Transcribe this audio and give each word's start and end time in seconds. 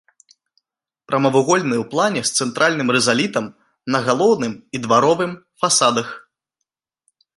Прамавугольны 1.09 1.75
ў 1.79 1.85
плане, 1.91 2.21
з 2.29 2.41
цэнтральным 2.41 2.87
рызалітам 2.97 3.45
на 3.97 4.01
галоўным 4.09 4.53
і 4.79 4.83
дваровым 4.87 5.31
фасадах. 5.63 6.09